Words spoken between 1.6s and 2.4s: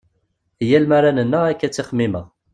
i ttximimeɣ.